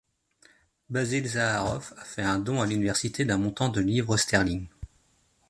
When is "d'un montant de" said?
3.23-3.81